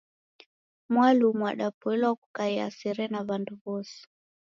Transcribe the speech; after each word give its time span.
Mwalumu 0.89 1.43
wadapoilwa 1.45 2.15
kukaia 2.15 2.71
sere 2.71 3.07
na 3.07 3.25
wandu 3.27 3.57
wose 3.65 4.07